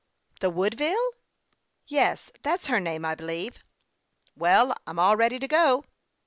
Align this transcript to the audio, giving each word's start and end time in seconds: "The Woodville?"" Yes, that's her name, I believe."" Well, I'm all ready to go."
"The 0.39 0.49
Woodville?"" 0.49 1.11
Yes, 1.85 2.31
that's 2.41 2.65
her 2.65 2.79
name, 2.79 3.05
I 3.05 3.13
believe."" 3.13 3.59
Well, 4.35 4.73
I'm 4.87 4.97
all 4.97 5.15
ready 5.15 5.37
to 5.37 5.47
go." 5.47 5.83